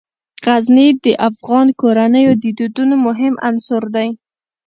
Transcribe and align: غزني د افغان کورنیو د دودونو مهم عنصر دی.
غزني 0.45 0.87
د 1.03 1.05
افغان 1.29 1.67
کورنیو 1.81 2.31
د 2.43 2.45
دودونو 2.57 2.95
مهم 3.07 3.33
عنصر 3.47 3.83
دی. 3.95 4.09